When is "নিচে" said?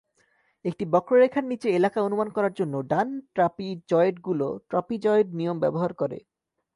1.43-1.67